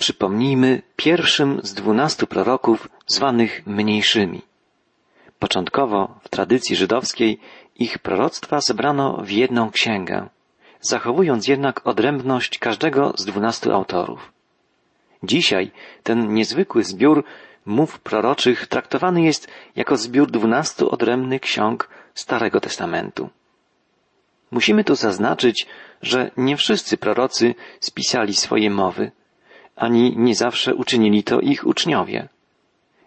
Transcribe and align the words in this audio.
przypomnijmy 0.00 0.82
pierwszym 0.96 1.60
z 1.62 1.74
dwunastu 1.74 2.26
proroków 2.26 2.88
zwanych 3.06 3.66
mniejszymi. 3.66 4.42
Początkowo 5.38 6.18
w 6.22 6.28
tradycji 6.28 6.76
żydowskiej 6.76 7.38
ich 7.76 7.98
proroctwa 7.98 8.60
zebrano 8.60 9.16
w 9.22 9.30
jedną 9.30 9.70
księgę, 9.70 10.28
zachowując 10.80 11.48
jednak 11.48 11.86
odrębność 11.86 12.58
każdego 12.58 13.12
z 13.16 13.24
dwunastu 13.24 13.72
autorów. 13.72 14.32
Dzisiaj 15.22 15.70
ten 16.02 16.34
niezwykły 16.34 16.84
zbiór 16.84 17.24
mów 17.66 18.00
proroczych 18.00 18.66
traktowany 18.66 19.22
jest 19.22 19.48
jako 19.76 19.96
zbiór 19.96 20.30
dwunastu 20.30 20.90
odrębnych 20.90 21.40
ksiąg 21.40 21.88
Starego 22.14 22.60
Testamentu. 22.60 23.28
Musimy 24.50 24.84
tu 24.84 24.94
zaznaczyć, 24.94 25.66
że 26.02 26.30
nie 26.36 26.56
wszyscy 26.56 26.96
prorocy 26.96 27.54
spisali 27.80 28.34
swoje 28.34 28.70
mowy, 28.70 29.12
ani 29.80 30.14
nie 30.16 30.34
zawsze 30.34 30.74
uczynili 30.74 31.22
to 31.22 31.40
ich 31.40 31.66
uczniowie. 31.66 32.28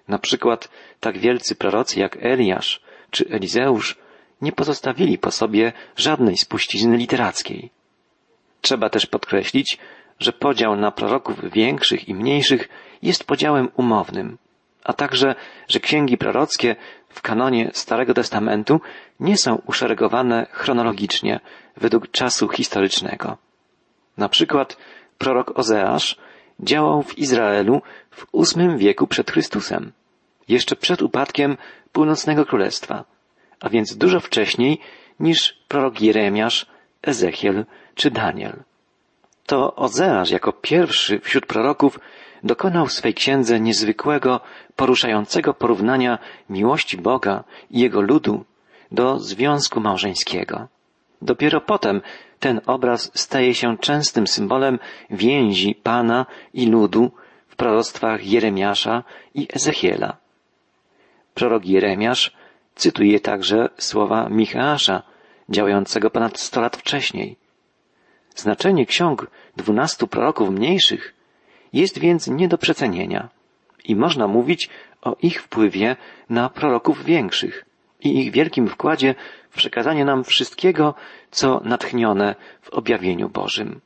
Na 0.08 0.20
przykład 0.20 0.70
tak 1.00 1.18
wielcy 1.18 1.56
prorocy 1.56 2.00
jak 2.00 2.18
Eliasz 2.22 2.82
czy 3.12 3.30
Elizeusz 3.30 3.98
nie 4.42 4.52
pozostawili 4.52 5.18
po 5.18 5.32
sobie 5.32 5.74
żadnej 5.96 6.38
spuścizny 6.38 6.98
literackiej. 6.98 7.70
Trzeba 8.62 8.90
też 8.90 9.06
podkreślić, 9.06 9.78
że 10.20 10.34
podział 10.34 10.76
na 10.76 10.92
proroków 10.92 11.52
większych 11.52 12.10
i 12.10 12.14
mniejszych 12.14 12.70
jest 13.02 13.24
podziałem 13.24 13.70
umownym, 13.76 14.38
a 14.84 14.94
także, 14.94 15.36
że 15.68 15.80
księgi 15.80 16.18
prorockie 16.18 16.76
w 17.10 17.22
kanonie 17.22 17.72
Starego 17.74 18.14
Testamentu 18.14 18.82
nie 19.20 19.38
są 19.38 19.62
uszeregowane 19.66 20.48
chronologicznie 20.52 21.40
według 21.78 22.12
czasu 22.12 22.50
historycznego. 22.50 23.38
Na 24.18 24.30
przykład 24.30 24.78
prorok 25.18 25.60
Ozeasz 25.60 26.18
działał 26.60 27.04
w 27.04 27.18
Izraelu 27.18 27.82
w 28.12 28.26
ósmym 28.32 28.78
wieku 28.78 29.08
przed 29.08 29.32
Chrystusem, 29.32 29.92
jeszcze 30.48 30.76
przed 30.76 31.02
upadkiem 31.02 31.58
północnego 31.92 32.46
królestwa, 32.46 33.04
a 33.60 33.70
więc 33.70 33.98
dużo 33.98 34.20
wcześniej 34.20 34.80
niż 35.20 35.58
prorok 35.68 36.02
Jeremiasz, 36.02 36.66
Ezechiel 37.02 37.66
czy 37.96 38.12
Daniel. 38.12 38.64
To 39.46 39.76
Ozeasz 39.76 40.32
jako 40.32 40.54
pierwszy 40.54 41.20
wśród 41.20 41.46
proroków 41.46 42.00
dokonał 42.44 42.86
w 42.88 42.94
swej 42.94 43.14
księdze 43.14 43.60
niezwykłego, 43.60 44.40
poruszającego 44.76 45.54
porównania 45.54 46.20
miłości 46.50 46.98
Boga 46.98 47.44
i 47.72 47.80
Jego 47.80 48.02
ludu 48.02 48.46
do 48.92 49.20
związku 49.20 49.80
małżeńskiego. 49.80 50.68
Dopiero 51.22 51.62
potem 51.62 52.02
ten 52.44 52.62
obraz 52.66 53.12
staje 53.14 53.56
się 53.56 53.78
częstym 53.78 54.28
symbolem 54.28 54.80
więzi 55.10 55.76
Pana 55.76 56.26
i 56.54 56.66
ludu 56.66 57.12
w 57.48 57.56
proroctwach 57.56 58.26
Jeremiasza 58.26 59.04
i 59.34 59.48
Ezechiela. 59.54 60.18
Prorok 61.34 61.66
Jeremiasz 61.66 62.32
cytuje 62.76 63.20
także 63.20 63.70
słowa 63.78 64.30
Micheasza, 64.30 65.04
działającego 65.50 66.10
ponad 66.10 66.40
sto 66.40 66.62
lat 66.62 66.78
wcześniej. 66.78 67.36
Znaczenie 68.36 68.86
ksiąg 68.86 69.28
dwunastu 69.58 70.08
proroków 70.08 70.50
mniejszych 70.50 71.14
jest 71.74 72.00
więc 72.00 72.28
nie 72.28 72.48
do 72.48 72.58
przecenienia 72.58 73.30
i 73.86 73.96
można 73.96 74.28
mówić 74.28 74.70
o 75.02 75.16
ich 75.22 75.42
wpływie 75.42 75.96
na 76.30 76.50
proroków 76.50 77.06
większych 77.06 77.66
i 78.02 78.20
ich 78.20 78.32
wielkim 78.32 78.68
wkładzie 78.68 79.16
w 79.54 79.56
przekazanie 79.56 80.06
nam 80.06 80.24
wszystkiego, 80.24 80.94
co 81.32 81.62
natchnione 81.64 82.36
w 82.62 82.70
objawieniu 82.70 83.30
Bożym. 83.30 83.82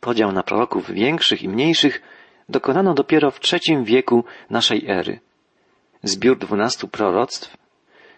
Podział 0.00 0.32
na 0.32 0.42
proroków 0.42 0.90
większych 0.90 1.42
i 1.42 1.48
mniejszych 1.48 2.02
dokonano 2.48 2.94
dopiero 2.94 3.30
w 3.30 3.40
trzecim 3.40 3.84
wieku 3.84 4.24
naszej 4.50 4.86
ery. 4.88 5.20
Zbiór 6.02 6.38
dwunastu 6.38 6.88
proroctw 6.88 7.56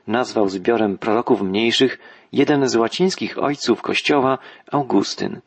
nazwał 0.06 0.48
zbiorem 0.48 0.98
proroków 0.98 1.42
mniejszych 1.42 1.98
jeden 2.32 2.68
z 2.68 2.76
łacińskich 2.76 3.38
ojców 3.38 3.82
Kościoła, 3.82 4.38
Augustyn. 4.72 5.40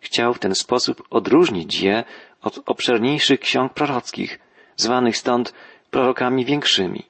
Chciał 0.00 0.34
w 0.34 0.38
ten 0.38 0.54
sposób 0.54 1.02
odróżnić 1.10 1.80
je 1.80 2.04
od 2.42 2.60
obszerniejszych 2.66 3.40
ksiąg 3.40 3.72
prorockich, 3.72 4.40
zwanych 4.76 5.16
stąd 5.16 5.54
prorokami 5.90 6.44
większymi. 6.44 7.02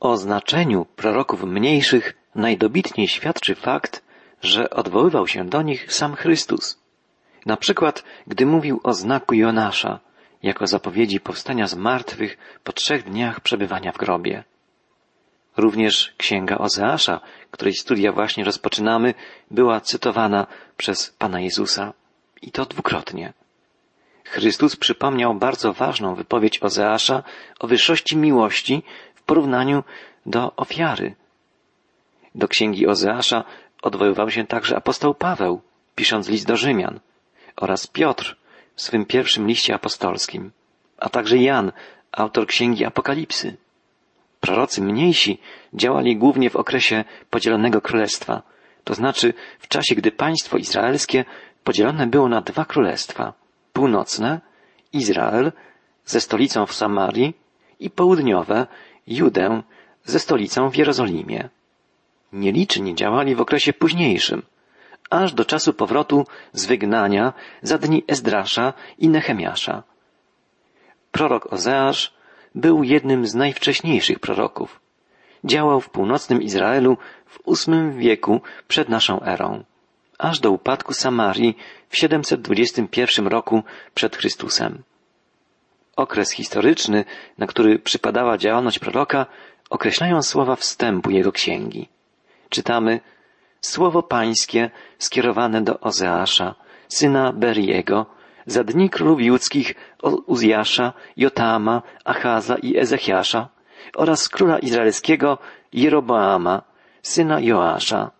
O 0.00 0.16
znaczeniu 0.16 0.86
proroków 0.96 1.44
mniejszych 1.44 2.25
najdobitniej 2.36 3.08
świadczy 3.08 3.54
fakt, 3.54 4.02
że 4.42 4.70
odwoływał 4.70 5.26
się 5.26 5.48
do 5.48 5.62
nich 5.62 5.92
sam 5.92 6.14
Chrystus. 6.14 6.78
Na 7.46 7.56
przykład, 7.56 8.04
gdy 8.26 8.46
mówił 8.46 8.80
o 8.82 8.92
znaku 8.94 9.34
Jonasza, 9.34 10.00
jako 10.42 10.66
zapowiedzi 10.66 11.20
powstania 11.20 11.66
z 11.66 11.74
martwych 11.74 12.38
po 12.64 12.72
trzech 12.72 13.04
dniach 13.04 13.40
przebywania 13.40 13.92
w 13.92 13.98
grobie. 13.98 14.44
Również 15.56 16.14
księga 16.16 16.58
Ozeasza, 16.58 17.20
której 17.50 17.74
studia 17.74 18.12
właśnie 18.12 18.44
rozpoczynamy, 18.44 19.14
była 19.50 19.80
cytowana 19.80 20.46
przez 20.76 21.10
Pana 21.10 21.40
Jezusa. 21.40 21.92
I 22.42 22.50
to 22.50 22.64
dwukrotnie. 22.64 23.32
Chrystus 24.24 24.76
przypomniał 24.76 25.34
bardzo 25.34 25.72
ważną 25.72 26.14
wypowiedź 26.14 26.62
Ozeasza 26.62 27.22
o 27.58 27.66
wyższości 27.66 28.16
miłości 28.16 28.82
w 29.14 29.22
porównaniu 29.22 29.84
do 30.26 30.56
ofiary. 30.56 31.14
Do 32.36 32.48
księgi 32.48 32.86
Ozeasza 32.86 33.44
odwoływał 33.82 34.30
się 34.30 34.46
także 34.46 34.76
apostoł 34.76 35.14
Paweł, 35.14 35.60
pisząc 35.94 36.28
list 36.28 36.46
do 36.46 36.56
Rzymian, 36.56 37.00
oraz 37.56 37.86
Piotr 37.86 38.36
w 38.74 38.82
swym 38.82 39.06
pierwszym 39.06 39.46
liście 39.46 39.74
apostolskim, 39.74 40.52
a 40.98 41.08
także 41.08 41.36
Jan, 41.38 41.72
autor 42.12 42.46
księgi 42.46 42.84
Apokalipsy. 42.84 43.56
Prorocy 44.40 44.82
mniejsi 44.82 45.38
działali 45.74 46.16
głównie 46.16 46.50
w 46.50 46.56
okresie 46.56 47.04
podzielonego 47.30 47.80
królestwa, 47.80 48.42
to 48.84 48.94
znaczy 48.94 49.34
w 49.58 49.68
czasie, 49.68 49.94
gdy 49.94 50.12
państwo 50.12 50.56
izraelskie 50.56 51.24
podzielone 51.64 52.06
było 52.06 52.28
na 52.28 52.40
dwa 52.40 52.64
królestwa. 52.64 53.32
Północne, 53.72 54.40
Izrael, 54.92 55.52
ze 56.04 56.20
stolicą 56.20 56.66
w 56.66 56.74
Samarii 56.74 57.34
i 57.80 57.90
południowe, 57.90 58.66
Judę, 59.06 59.62
ze 60.04 60.18
stolicą 60.18 60.70
w 60.70 60.76
Jerozolimie. 60.76 61.48
Nieliczni 62.32 62.94
działali 62.94 63.34
w 63.34 63.40
okresie 63.40 63.72
późniejszym, 63.72 64.42
aż 65.10 65.34
do 65.34 65.44
czasu 65.44 65.72
powrotu 65.72 66.26
z 66.52 66.66
wygnania 66.66 67.32
za 67.62 67.78
dni 67.78 68.04
Ezdrasza 68.08 68.72
i 68.98 69.08
Nehemiasza. 69.08 69.82
Prorok 71.12 71.52
Ozeasz 71.52 72.14
był 72.54 72.82
jednym 72.82 73.26
z 73.26 73.34
najwcześniejszych 73.34 74.18
proroków. 74.18 74.80
Działał 75.44 75.80
w 75.80 75.90
północnym 75.90 76.42
Izraelu 76.42 76.96
w 77.26 77.38
ósmym 77.44 77.98
wieku 77.98 78.40
przed 78.68 78.88
naszą 78.88 79.22
erą, 79.22 79.64
aż 80.18 80.40
do 80.40 80.50
upadku 80.50 80.94
Samarii 80.94 81.56
w 81.88 81.96
721 81.96 83.26
roku 83.26 83.62
przed 83.94 84.16
Chrystusem. 84.16 84.82
Okres 85.96 86.30
historyczny, 86.30 87.04
na 87.38 87.46
który 87.46 87.78
przypadała 87.78 88.38
działalność 88.38 88.78
proroka, 88.78 89.26
określają 89.70 90.22
słowa 90.22 90.56
wstępu 90.56 91.10
jego 91.10 91.32
księgi. 91.32 91.88
Czytamy 92.48 93.00
Słowo 93.60 94.02
pańskie 94.02 94.70
skierowane 94.98 95.62
do 95.62 95.80
Ozeasza, 95.80 96.54
syna 96.88 97.32
Beriego, 97.32 98.06
za 98.46 98.64
dni 98.64 98.90
królów 98.90 99.20
judzkich 99.20 99.74
Uzjasza, 100.26 100.92
Jotama, 101.16 101.82
Achaza 102.04 102.56
i 102.56 102.78
Ezechiasza 102.78 103.48
oraz 103.96 104.28
króla 104.28 104.58
izraelskiego 104.58 105.38
Jeroboama, 105.72 106.62
syna 107.02 107.40
Joasza. 107.40 108.10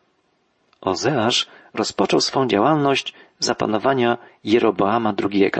Ozeasz 0.81 1.47
rozpoczął 1.75 2.20
swą 2.20 2.47
działalność 2.47 3.14
za 3.38 3.54
panowania 3.54 4.19
Jeroboama 4.44 5.14
II, 5.25 5.53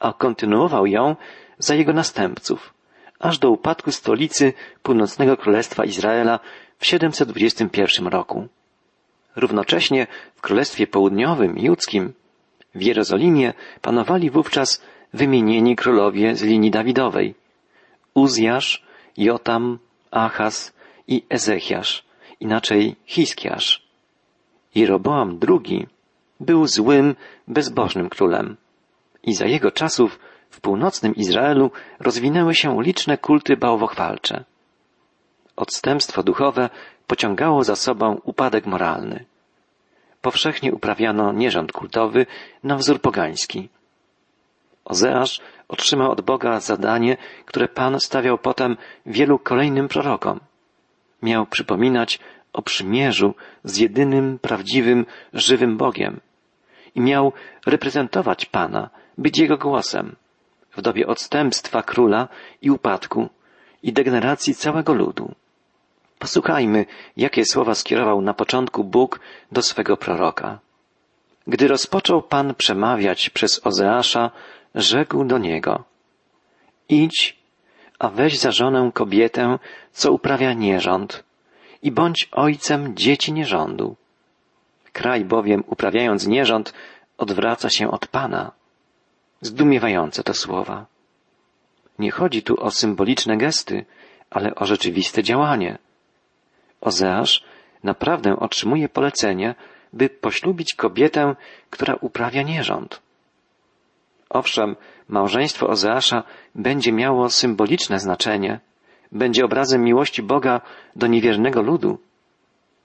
a 0.00 0.12
kontynuował 0.12 0.86
ją 0.86 1.16
za 1.58 1.74
jego 1.74 1.92
następców, 1.92 2.74
aż 3.22 3.38
do 3.38 3.50
upadku 3.50 3.92
stolicy 3.92 4.52
północnego 4.82 5.36
królestwa 5.36 5.84
Izraela 5.84 6.40
w 6.78 6.86
721 6.86 8.06
roku. 8.06 8.48
Równocześnie 9.36 10.06
w 10.34 10.40
Królestwie 10.40 10.86
Południowym, 10.86 11.58
Judzkim, 11.58 12.12
w 12.74 12.82
Jerozolimie 12.82 13.52
panowali 13.80 14.30
wówczas 14.30 14.82
wymienieni 15.14 15.76
królowie 15.76 16.36
z 16.36 16.42
linii 16.42 16.70
Dawidowej. 16.70 17.34
Uzjasz, 18.14 18.84
Jotam, 19.16 19.78
Achaz 20.10 20.72
i 21.08 21.22
Ezechiasz, 21.28 22.04
inaczej 22.40 22.96
Hiskiasz. 23.06 23.82
Jeroboam 24.74 25.38
II 25.48 25.86
był 26.40 26.66
złym, 26.66 27.14
bezbożnym 27.48 28.08
królem. 28.08 28.56
I 29.22 29.34
za 29.34 29.46
jego 29.46 29.70
czasów 29.70 30.18
w 30.52 30.60
północnym 30.60 31.14
Izraelu 31.14 31.70
rozwinęły 32.00 32.54
się 32.54 32.82
liczne 32.82 33.18
kulty 33.18 33.56
bałwochwalcze. 33.56 34.44
Odstępstwo 35.56 36.22
duchowe 36.22 36.70
pociągało 37.06 37.64
za 37.64 37.76
sobą 37.76 38.20
upadek 38.24 38.66
moralny. 38.66 39.24
Powszechnie 40.20 40.72
uprawiano 40.72 41.32
nierząd 41.32 41.72
kultowy 41.72 42.26
na 42.64 42.76
wzór 42.76 43.00
pogański. 43.00 43.68
Ozeasz 44.84 45.40
otrzymał 45.68 46.10
od 46.10 46.20
Boga 46.20 46.60
zadanie, 46.60 47.16
które 47.46 47.68
Pan 47.68 48.00
stawiał 48.00 48.38
potem 48.38 48.76
wielu 49.06 49.38
kolejnym 49.38 49.88
prorokom. 49.88 50.40
Miał 51.22 51.46
przypominać 51.46 52.18
o 52.52 52.62
przymierzu 52.62 53.34
z 53.64 53.76
jedynym 53.76 54.38
prawdziwym, 54.38 55.06
żywym 55.34 55.76
Bogiem 55.76 56.20
i 56.94 57.00
miał 57.00 57.32
reprezentować 57.66 58.46
Pana, 58.46 58.90
być 59.18 59.38
Jego 59.38 59.58
głosem 59.58 60.16
w 60.76 60.82
dobie 60.82 61.06
odstępstwa 61.06 61.82
króla 61.82 62.28
i 62.62 62.70
upadku 62.70 63.28
i 63.82 63.92
degeneracji 63.92 64.54
całego 64.54 64.94
ludu. 64.94 65.34
Posłuchajmy, 66.18 66.86
jakie 67.16 67.44
słowa 67.44 67.74
skierował 67.74 68.20
na 68.22 68.34
początku 68.34 68.84
Bóg 68.84 69.20
do 69.52 69.62
swego 69.62 69.96
proroka. 69.96 70.58
Gdy 71.46 71.68
rozpoczął 71.68 72.22
Pan 72.22 72.54
przemawiać 72.54 73.30
przez 73.30 73.66
Ozeasza, 73.66 74.30
rzekł 74.74 75.24
do 75.24 75.38
niego 75.38 75.84
Idź, 76.88 77.36
a 77.98 78.08
weź 78.08 78.38
za 78.38 78.52
żonę 78.52 78.90
kobietę, 78.94 79.58
co 79.92 80.12
uprawia 80.12 80.52
nierząd 80.52 81.24
i 81.82 81.92
bądź 81.92 82.28
ojcem 82.32 82.96
dzieci 82.96 83.32
nierządu. 83.32 83.96
Kraj 84.92 85.24
bowiem, 85.24 85.64
uprawiając 85.66 86.26
nierząd, 86.26 86.74
odwraca 87.18 87.70
się 87.70 87.90
od 87.90 88.06
Pana. 88.06 88.52
Zdumiewające 89.42 90.22
to 90.22 90.34
słowa. 90.34 90.86
Nie 91.98 92.10
chodzi 92.10 92.42
tu 92.42 92.60
o 92.60 92.70
symboliczne 92.70 93.36
gesty, 93.36 93.84
ale 94.30 94.54
o 94.54 94.66
rzeczywiste 94.66 95.22
działanie. 95.22 95.78
Ozeasz 96.80 97.44
naprawdę 97.82 98.36
otrzymuje 98.36 98.88
polecenie, 98.88 99.54
by 99.92 100.08
poślubić 100.08 100.74
kobietę, 100.74 101.36
która 101.70 101.94
uprawia 102.00 102.42
nierząd. 102.42 103.00
Owszem, 104.30 104.76
małżeństwo 105.08 105.68
Ozeasza 105.68 106.22
będzie 106.54 106.92
miało 106.92 107.30
symboliczne 107.30 107.98
znaczenie, 107.98 108.60
będzie 109.12 109.44
obrazem 109.44 109.84
miłości 109.84 110.22
Boga 110.22 110.60
do 110.96 111.06
niewiernego 111.06 111.62
ludu, 111.62 111.98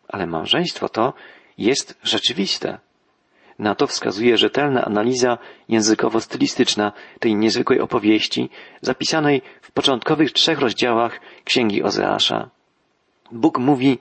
ale 0.07 0.27
małżeństwo 0.27 0.89
to 0.89 1.13
jest 1.57 1.97
rzeczywiste. 2.03 2.79
Na 3.59 3.75
to 3.75 3.87
wskazuje 3.87 4.37
rzetelna 4.37 4.85
analiza 4.85 5.37
językowo-stylistyczna 5.69 6.91
tej 7.19 7.35
niezwykłej 7.35 7.79
opowieści, 7.79 8.49
zapisanej 8.81 9.41
w 9.61 9.71
początkowych 9.71 10.31
trzech 10.31 10.59
rozdziałach 10.59 11.19
Księgi 11.43 11.83
Ozeasza. 11.83 12.49
Bóg 13.31 13.57
mówi, 13.57 13.97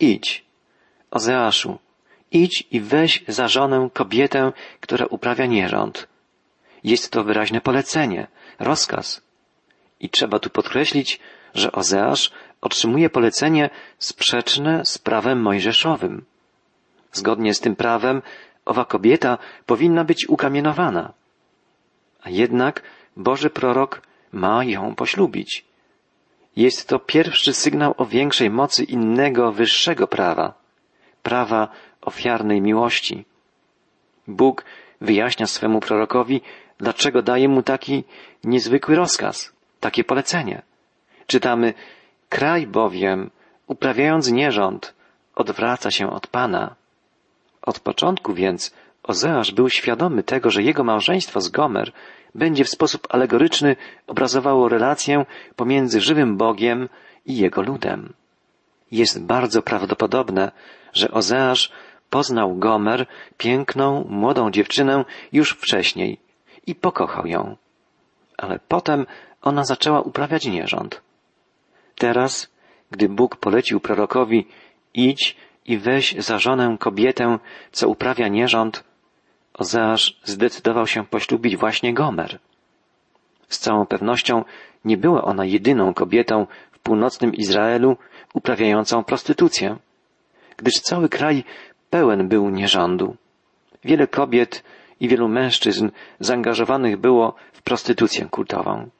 idź, 0.00 0.44
Ozeaszu, 1.10 1.78
idź 2.32 2.68
i 2.70 2.80
weź 2.80 3.24
za 3.28 3.48
żonę 3.48 3.88
kobietę, 3.92 4.52
która 4.80 5.06
uprawia 5.06 5.46
nierząd. 5.46 6.08
Jest 6.84 7.12
to 7.12 7.24
wyraźne 7.24 7.60
polecenie, 7.60 8.26
rozkaz. 8.58 9.22
I 10.00 10.08
trzeba 10.08 10.38
tu 10.38 10.50
podkreślić, 10.50 11.20
że 11.54 11.72
Ozeasz 11.72 12.30
otrzymuje 12.60 13.10
polecenie 13.10 13.70
sprzeczne 13.98 14.84
z 14.84 14.98
prawem 14.98 15.42
mojżeszowym. 15.42 16.24
Zgodnie 17.12 17.54
z 17.54 17.60
tym 17.60 17.76
prawem 17.76 18.22
owa 18.64 18.84
kobieta 18.84 19.38
powinna 19.66 20.04
być 20.04 20.28
ukamienowana. 20.28 21.12
A 22.22 22.30
jednak 22.30 22.82
Boży 23.16 23.50
prorok 23.50 24.02
ma 24.32 24.64
ją 24.64 24.94
poślubić. 24.94 25.64
Jest 26.56 26.88
to 26.88 26.98
pierwszy 26.98 27.52
sygnał 27.52 27.94
o 27.96 28.06
większej 28.06 28.50
mocy 28.50 28.84
innego, 28.84 29.52
wyższego 29.52 30.06
prawa, 30.06 30.54
prawa 31.22 31.68
ofiarnej 32.00 32.60
miłości. 32.60 33.24
Bóg 34.26 34.64
wyjaśnia 35.00 35.46
swemu 35.46 35.80
prorokowi, 35.80 36.40
dlaczego 36.78 37.22
daje 37.22 37.48
mu 37.48 37.62
taki 37.62 38.04
niezwykły 38.44 38.96
rozkaz, 38.96 39.52
takie 39.80 40.04
polecenie. 40.04 40.62
Czytamy, 41.26 41.74
kraj 42.28 42.66
bowiem, 42.66 43.30
uprawiając 43.66 44.30
nierząd, 44.30 44.94
odwraca 45.34 45.90
się 45.90 46.10
od 46.10 46.26
Pana. 46.26 46.74
Od 47.62 47.80
początku 47.80 48.34
więc 48.34 48.74
Ozeasz 49.02 49.52
był 49.52 49.70
świadomy 49.70 50.22
tego, 50.22 50.50
że 50.50 50.62
jego 50.62 50.84
małżeństwo 50.84 51.40
z 51.40 51.48
Gomer 51.48 51.92
będzie 52.34 52.64
w 52.64 52.68
sposób 52.68 53.06
alegoryczny 53.10 53.76
obrazowało 54.06 54.68
relację 54.68 55.24
pomiędzy 55.56 56.00
żywym 56.00 56.36
Bogiem 56.36 56.88
i 57.26 57.36
jego 57.36 57.62
ludem. 57.62 58.12
Jest 58.92 59.22
bardzo 59.22 59.62
prawdopodobne, 59.62 60.52
że 60.92 61.10
Ozeasz 61.10 61.72
poznał 62.10 62.56
Gomer, 62.56 63.06
piękną, 63.38 64.04
młodą 64.08 64.50
dziewczynę, 64.50 65.04
już 65.32 65.50
wcześniej 65.50 66.18
i 66.66 66.74
pokochał 66.74 67.26
ją. 67.26 67.56
Ale 68.36 68.58
potem 68.68 69.06
ona 69.42 69.64
zaczęła 69.64 70.00
uprawiać 70.00 70.46
nierząd. 70.46 71.00
Teraz, 71.98 72.50
gdy 72.90 73.08
Bóg 73.08 73.36
polecił 73.36 73.80
prorokowi 73.80 74.46
idź 74.94 75.36
i 75.70 75.78
weź 75.78 76.14
za 76.18 76.38
żonę 76.38 76.76
kobietę, 76.78 77.38
co 77.72 77.88
uprawia 77.88 78.28
nierząd, 78.28 78.84
Ozeasz 79.54 80.20
zdecydował 80.24 80.86
się 80.86 81.06
poślubić 81.06 81.56
właśnie 81.56 81.94
Gomer. 81.94 82.38
Z 83.48 83.58
całą 83.58 83.86
pewnością 83.86 84.44
nie 84.84 84.96
była 84.96 85.24
ona 85.24 85.44
jedyną 85.44 85.94
kobietą 85.94 86.46
w 86.72 86.78
północnym 86.78 87.34
Izraelu 87.34 87.96
uprawiającą 88.34 89.04
prostytucję, 89.04 89.76
gdyż 90.56 90.74
cały 90.74 91.08
kraj 91.08 91.44
pełen 91.90 92.28
był 92.28 92.50
nierządu. 92.50 93.16
Wiele 93.84 94.06
kobiet 94.06 94.62
i 95.00 95.08
wielu 95.08 95.28
mężczyzn 95.28 95.90
zaangażowanych 96.20 96.96
było 96.96 97.34
w 97.52 97.62
prostytucję 97.62 98.26
kultową. 98.26 98.90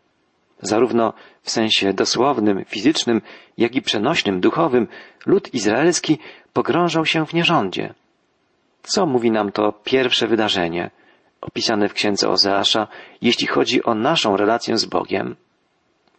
Zarówno 0.62 1.12
w 1.43 1.51
sensie 1.51 1.93
dosłownym, 1.93 2.65
fizycznym, 2.65 3.23
jak 3.59 3.75
i 3.75 3.83
przenośnym, 3.83 4.41
duchowym, 4.41 4.89
lud 5.27 5.55
izraelski 5.55 6.19
pogrążał 6.53 7.07
się 7.07 7.27
w 7.27 7.35
nierządzie. 7.35 7.95
Co 8.83 9.07
mówi 9.07 9.31
nam 9.31 9.53
to 9.53 9.73
pierwsze 9.73 10.27
wydarzenie, 10.27 10.91
opisane 11.41 11.89
w 11.89 11.95
księdze 11.95 12.29
Ozeasza, 12.29 12.89
jeśli 13.23 13.47
chodzi 13.47 13.85
o 13.85 13.95
naszą 13.95 14.37
relację 14.37 14.79
z 14.79 14.85
Bogiem? 14.85 15.37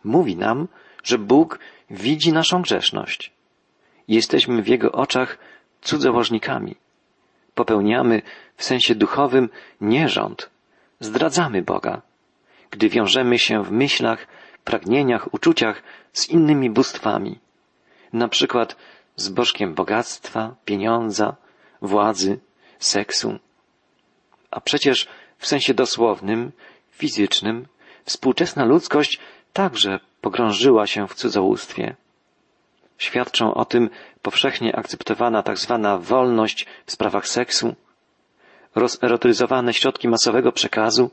Mówi 0.04 0.36
nam, 0.38 0.68
że 1.04 1.18
Bóg 1.18 1.60
widzi 1.90 2.34
naszą 2.34 2.62
grzeszność. 2.62 3.32
Jesteśmy 4.08 4.62
w 4.62 4.68
Jego 4.68 4.92
oczach 4.92 5.38
cudzołożnikami. 5.82 6.76
Popełniamy 7.56 8.22
w 8.56 8.64
sensie 8.64 8.96
duchowym 8.96 9.50
nierząd. 9.82 10.50
Zdradzamy 11.00 11.62
Boga, 11.62 12.02
gdy 12.72 12.90
wiążemy 12.90 13.40
się 13.40 13.64
w 13.64 13.72
myślach, 13.72 14.28
pragnieniach, 14.64 15.34
uczuciach 15.34 15.84
z 16.14 16.30
innymi 16.30 16.70
bóstwami. 16.70 17.40
Na 18.14 18.28
przykład 18.28 18.76
z 19.16 19.30
bożkiem 19.30 19.74
bogactwa, 19.74 20.56
pieniądza, 20.66 21.36
władzy, 21.82 22.40
seksu. 22.80 23.40
A 24.52 24.62
przecież 24.62 25.08
w 25.38 25.48
sensie 25.48 25.74
dosłownym, 25.74 26.52
fizycznym, 26.92 27.68
współczesna 28.06 28.66
ludzkość 28.66 29.20
także 29.54 30.00
pogrążyła 30.22 30.88
się 30.88 31.08
w 31.08 31.16
cudzołóstwie. 31.16 31.96
Świadczą 32.98 33.54
o 33.54 33.66
tym 33.66 33.90
powszechnie 34.22 34.76
akceptowana 34.76 35.44
tak 35.44 35.58
zwana 35.58 35.98
wolność 35.98 36.66
w 36.86 36.92
sprawach 36.92 37.28
seksu, 37.28 37.76
rozerotyzowane 38.76 39.74
środki 39.74 40.08
masowego 40.08 40.52
przekazu, 40.52 41.12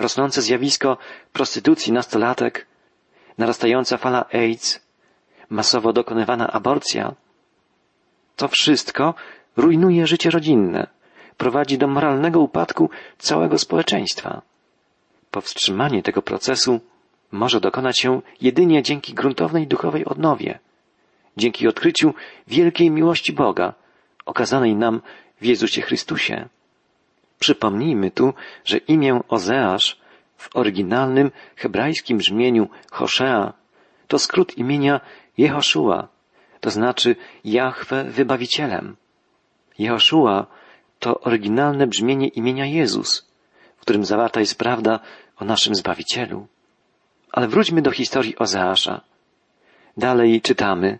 rosnące 0.00 0.42
zjawisko 0.42 0.96
prostytucji 1.32 1.92
nastolatek, 1.92 2.66
narastająca 3.38 3.96
fala 3.96 4.24
AIDS, 4.32 4.80
masowo 5.50 5.92
dokonywana 5.92 6.52
aborcja. 6.52 7.14
To 8.36 8.48
wszystko 8.48 9.14
rujnuje 9.56 10.06
życie 10.06 10.30
rodzinne, 10.30 10.86
prowadzi 11.36 11.78
do 11.78 11.86
moralnego 11.86 12.40
upadku 12.40 12.90
całego 13.18 13.58
społeczeństwa. 13.58 14.42
Powstrzymanie 15.30 16.02
tego 16.02 16.22
procesu 16.22 16.80
może 17.32 17.60
dokonać 17.60 17.98
się 18.00 18.22
jedynie 18.40 18.82
dzięki 18.82 19.14
gruntownej 19.14 19.66
duchowej 19.66 20.04
odnowie, 20.04 20.58
dzięki 21.36 21.68
odkryciu 21.68 22.14
wielkiej 22.46 22.90
miłości 22.90 23.32
Boga, 23.32 23.74
okazanej 24.26 24.76
nam 24.76 25.00
w 25.40 25.44
Jezusie 25.44 25.82
Chrystusie. 25.82 26.48
Przypomnijmy 27.40 28.10
tu, 28.10 28.34
że 28.64 28.78
imię 28.78 29.20
Ozeasz 29.28 30.00
w 30.36 30.56
oryginalnym 30.56 31.30
hebrajskim 31.56 32.18
brzmieniu 32.18 32.68
Hoshea 32.90 33.52
to 34.08 34.18
skrót 34.18 34.58
imienia 34.58 35.00
Jehoszua, 35.38 36.08
to 36.60 36.70
znaczy 36.70 37.16
Jahwe 37.44 38.04
wybawicielem. 38.04 38.96
Jehoszua 39.78 40.46
to 40.98 41.20
oryginalne 41.20 41.86
brzmienie 41.86 42.28
imienia 42.28 42.66
Jezus, 42.66 43.30
w 43.76 43.80
którym 43.80 44.04
zawarta 44.04 44.40
jest 44.40 44.58
prawda 44.58 45.00
o 45.36 45.44
naszym 45.44 45.74
Zbawicielu. 45.74 46.46
Ale 47.32 47.48
wróćmy 47.48 47.82
do 47.82 47.90
historii 47.90 48.38
Ozeasza. 48.38 49.00
Dalej 49.96 50.40
czytamy. 50.40 50.98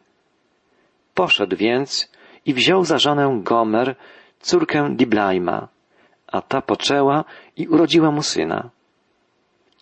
Poszedł 1.14 1.56
więc 1.56 2.11
i 2.47 2.54
wziął 2.54 2.85
za 2.85 2.99
żonę 2.99 3.40
Gomer, 3.42 3.97
córkę 4.40 4.97
Diblajma, 4.97 5.68
a 6.32 6.42
ta 6.42 6.62
poczęła 6.62 7.25
i 7.56 7.68
urodziła 7.68 8.10
mu 8.10 8.22
syna. 8.22 8.70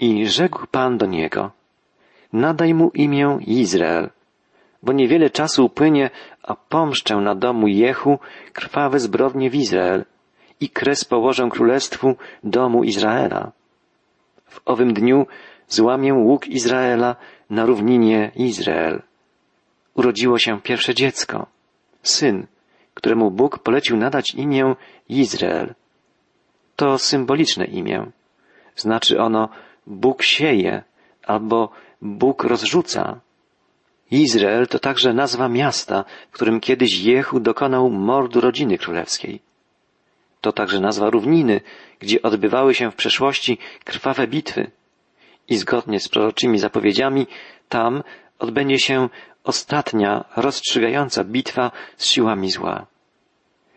I 0.00 0.26
rzekł 0.26 0.66
Pan 0.66 0.98
do 0.98 1.06
niego, 1.06 1.50
nadaj 2.32 2.74
mu 2.74 2.90
imię 2.94 3.38
Izrael, 3.46 4.10
bo 4.82 4.92
niewiele 4.92 5.30
czasu 5.30 5.64
upłynie, 5.64 6.10
a 6.42 6.54
pomszczę 6.54 7.16
na 7.16 7.34
domu 7.34 7.68
Jehu 7.68 8.18
krwawe 8.52 9.00
zbrodnie 9.00 9.50
w 9.50 9.54
Izrael 9.54 10.04
i 10.60 10.68
kres 10.68 11.04
położę 11.04 11.48
królestwu 11.50 12.16
domu 12.44 12.84
Izraela. 12.84 13.52
W 14.46 14.60
owym 14.64 14.94
dniu 14.94 15.26
złamię 15.68 16.14
łuk 16.14 16.48
Izraela 16.48 17.16
na 17.50 17.66
równinie 17.66 18.30
Izrael. 18.36 19.02
Urodziło 19.94 20.38
się 20.38 20.60
pierwsze 20.60 20.94
dziecko, 20.94 21.46
syn, 22.02 22.46
któremu 22.94 23.30
Bóg 23.30 23.58
polecił 23.58 23.96
nadać 23.96 24.34
imię 24.34 24.74
Izrael. 25.08 25.74
To 26.78 26.98
symboliczne 26.98 27.64
imię. 27.64 28.06
Znaczy 28.76 29.20
ono 29.20 29.48
Bóg 29.86 30.22
sieje 30.22 30.82
albo 31.26 31.70
Bóg 32.02 32.44
rozrzuca. 32.44 33.20
Izrael 34.10 34.66
to 34.66 34.78
także 34.78 35.12
nazwa 35.12 35.48
miasta, 35.48 36.04
w 36.30 36.34
którym 36.34 36.60
kiedyś 36.60 36.98
Jehu 36.98 37.40
dokonał 37.40 37.90
mordu 37.90 38.40
rodziny 38.40 38.78
królewskiej. 38.78 39.40
To 40.40 40.52
także 40.52 40.80
nazwa 40.80 41.10
równiny, 41.10 41.60
gdzie 41.98 42.22
odbywały 42.22 42.74
się 42.74 42.90
w 42.90 42.96
przeszłości 42.96 43.58
krwawe 43.84 44.26
bitwy. 44.26 44.70
I 45.48 45.56
zgodnie 45.56 46.00
z 46.00 46.08
proroczymi 46.08 46.58
zapowiedziami, 46.58 47.26
tam 47.68 48.02
odbędzie 48.38 48.78
się 48.78 49.08
ostatnia, 49.44 50.24
rozstrzygająca 50.36 51.24
bitwa 51.24 51.70
z 51.96 52.06
siłami 52.06 52.50
zła. 52.50 52.86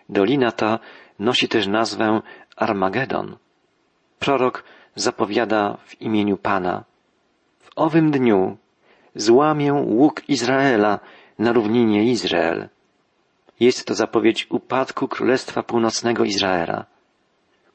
Dolina 0.10 0.52
ta 0.52 0.80
nosi 1.20 1.48
też 1.48 1.68
nazwę 1.68 2.22
Armagedon. 2.62 3.38
Prorok 4.20 4.64
zapowiada 4.96 5.78
w 5.86 6.02
imieniu 6.02 6.38
Pana. 6.38 6.84
W 7.60 7.70
owym 7.76 8.12
dniu 8.12 8.58
złamię 9.16 9.74
łuk 9.74 10.30
Izraela 10.30 11.00
na 11.40 11.54
równinie 11.54 12.04
Izrael. 12.04 12.70
Jest 13.60 13.86
to 13.86 13.94
zapowiedź 13.94 14.48
upadku 14.50 15.08
Królestwa 15.08 15.64
Północnego 15.64 16.24
Izraela. 16.24 16.86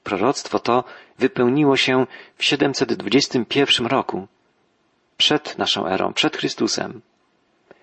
Proroctwo 0.02 0.58
to 0.58 0.84
wypełniło 1.18 1.76
się 1.76 2.06
w 2.36 2.44
721 2.44 3.86
roku, 3.86 4.26
przed 5.16 5.58
naszą 5.58 5.86
erą, 5.86 6.12
przed 6.12 6.36
Chrystusem. 6.36 7.00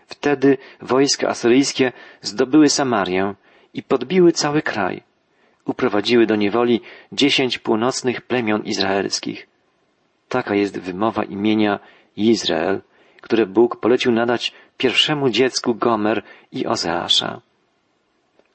Wtedy 0.07 0.57
wojska 0.81 1.27
asyryjskie 1.27 1.91
zdobyły 2.22 2.69
Samarię 2.69 3.36
i 3.74 3.83
podbiły 3.83 4.31
cały 4.31 4.62
kraj. 4.62 5.03
Uprowadziły 5.65 6.25
do 6.25 6.36
niewoli 6.36 6.82
dziesięć 7.12 7.58
północnych 7.58 8.22
plemion 8.22 8.63
izraelskich. 8.63 9.48
Taka 10.29 10.55
jest 10.55 10.79
wymowa 10.79 11.24
imienia 11.24 11.79
Izrael, 12.17 12.82
które 13.22 13.46
Bóg 13.46 13.75
polecił 13.75 14.12
nadać 14.12 14.53
pierwszemu 14.77 15.29
dziecku 15.29 15.75
Gomer 15.75 16.24
i 16.51 16.65
Ozeasza. 16.67 17.41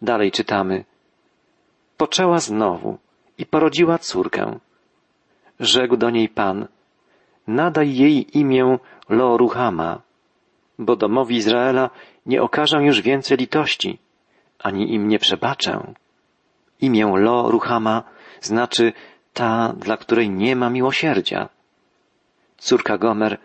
Dalej 0.02 0.30
czytamy. 0.30 0.84
Poczęła 1.96 2.38
znowu 2.38 2.98
i 3.38 3.46
porodziła 3.46 3.98
córkę. 3.98 4.58
Rzekł 5.60 5.96
do 5.96 6.10
niej 6.10 6.28
Pan, 6.28 6.66
nadaj 7.46 7.94
jej 7.94 8.38
imię 8.38 8.78
Loruhama, 9.08 10.02
bo 10.78 10.96
domowi 10.96 11.36
Izraela 11.36 11.90
nie 12.26 12.42
okażę 12.42 12.76
już 12.82 13.00
więcej 13.00 13.36
litości, 13.36 13.98
ani 14.58 14.94
im 14.94 15.08
nie 15.08 15.18
przebaczę. 15.18 15.94
Imię 16.80 17.12
Lo 17.16 17.50
Ruhama 17.50 18.02
znaczy 18.40 18.92
ta, 19.34 19.72
dla 19.76 19.96
której 19.96 20.30
nie 20.30 20.56
ma 20.56 20.70
miłosierdzia. 20.70 21.48
Córka 22.58 22.98
Gomer 22.98 23.38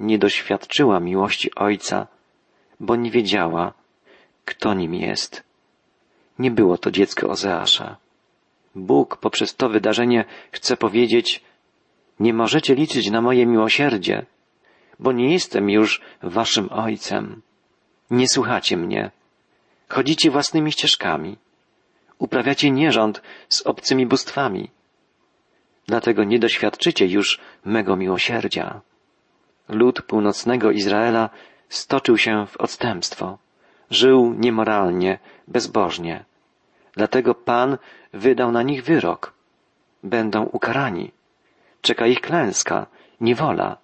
nie 0.00 0.18
doświadczyła 0.18 1.00
miłości 1.00 1.54
ojca, 1.54 2.06
bo 2.80 2.96
nie 2.96 3.10
wiedziała, 3.10 3.72
kto 4.44 4.74
nim 4.74 4.94
jest. 4.94 5.42
Nie 6.38 6.50
było 6.50 6.78
to 6.78 6.90
dziecko 6.90 7.28
Ozeasza. 7.28 7.96
Bóg 8.74 9.16
poprzez 9.16 9.56
to 9.56 9.68
wydarzenie 9.68 10.24
chce 10.52 10.76
powiedzieć, 10.76 11.42
nie 12.20 12.34
możecie 12.34 12.74
liczyć 12.74 13.10
na 13.10 13.20
moje 13.20 13.46
miłosierdzie, 13.46 14.26
bo 14.98 15.12
nie 15.12 15.32
jestem 15.32 15.70
już 15.70 16.00
waszym 16.22 16.68
ojcem. 16.72 17.42
Nie 18.10 18.28
słuchacie 18.28 18.76
mnie. 18.76 19.10
Chodzicie 19.88 20.30
własnymi 20.30 20.72
ścieżkami. 20.72 21.36
Uprawiacie 22.20 22.70
nierząd 22.70 23.22
z 23.48 23.62
obcymi 23.62 24.06
bóstwami. 24.06 24.70
Dlatego 25.86 26.24
nie 26.24 26.38
doświadczycie 26.38 27.06
już 27.06 27.40
mego 27.64 27.96
miłosierdzia. 27.96 28.80
Lud 29.68 30.02
północnego 30.02 30.70
Izraela 30.70 31.30
stoczył 31.68 32.18
się 32.18 32.46
w 32.46 32.56
odstępstwo. 32.56 33.38
Żył 33.90 34.34
niemoralnie, 34.38 35.18
bezbożnie. 35.48 36.24
Dlatego 36.94 37.34
Pan 37.34 37.78
wydał 38.12 38.52
na 38.52 38.62
nich 38.62 38.84
wyrok. 38.84 39.32
Będą 40.02 40.44
ukarani. 40.44 41.10
Czeka 41.82 42.06
ich 42.06 42.20
klęska, 42.20 42.86
niewola. 43.20 43.76